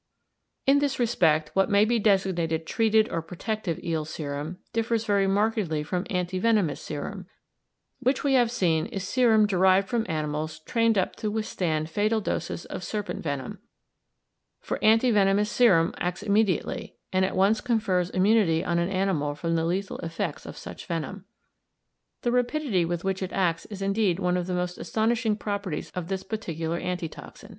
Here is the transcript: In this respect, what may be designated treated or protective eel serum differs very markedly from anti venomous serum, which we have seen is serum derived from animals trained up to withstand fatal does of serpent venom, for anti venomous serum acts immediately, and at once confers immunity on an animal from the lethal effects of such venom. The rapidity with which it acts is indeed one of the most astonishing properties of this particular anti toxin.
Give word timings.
In 0.65 0.79
this 0.79 0.97
respect, 0.97 1.51
what 1.53 1.69
may 1.69 1.85
be 1.85 1.99
designated 1.99 2.65
treated 2.65 3.07
or 3.11 3.21
protective 3.21 3.77
eel 3.83 4.03
serum 4.03 4.57
differs 4.73 5.05
very 5.05 5.27
markedly 5.27 5.83
from 5.83 6.07
anti 6.09 6.39
venomous 6.39 6.81
serum, 6.81 7.27
which 7.99 8.23
we 8.23 8.33
have 8.33 8.49
seen 8.49 8.87
is 8.87 9.07
serum 9.07 9.45
derived 9.45 9.87
from 9.87 10.07
animals 10.09 10.57
trained 10.61 10.97
up 10.97 11.15
to 11.17 11.29
withstand 11.29 11.91
fatal 11.91 12.19
does 12.19 12.65
of 12.65 12.83
serpent 12.83 13.21
venom, 13.21 13.59
for 14.59 14.83
anti 14.83 15.11
venomous 15.11 15.51
serum 15.51 15.93
acts 15.99 16.23
immediately, 16.23 16.95
and 17.13 17.23
at 17.23 17.35
once 17.35 17.61
confers 17.61 18.09
immunity 18.09 18.65
on 18.65 18.79
an 18.79 18.89
animal 18.89 19.35
from 19.35 19.53
the 19.53 19.65
lethal 19.65 19.99
effects 19.99 20.47
of 20.47 20.57
such 20.57 20.87
venom. 20.87 21.25
The 22.23 22.31
rapidity 22.31 22.85
with 22.85 23.03
which 23.03 23.21
it 23.21 23.33
acts 23.33 23.65
is 23.67 23.83
indeed 23.83 24.17
one 24.17 24.35
of 24.35 24.47
the 24.47 24.55
most 24.55 24.79
astonishing 24.79 25.35
properties 25.35 25.91
of 25.93 26.07
this 26.07 26.23
particular 26.23 26.79
anti 26.79 27.07
toxin. 27.07 27.49